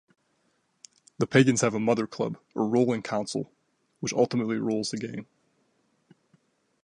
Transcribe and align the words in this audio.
The 1.19 1.27
Pagans 1.27 1.61
have 1.61 1.75
a 1.75 1.79
mother 1.79 2.07
club 2.07 2.39
or 2.55 2.67
ruling 2.67 3.03
council 3.03 3.51
which 3.99 4.13
ultimately 4.13 4.57
rules 4.57 4.89
the 4.89 4.97
gang. 4.97 5.27